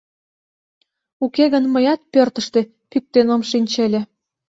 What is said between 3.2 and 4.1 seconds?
ом шинче ыле.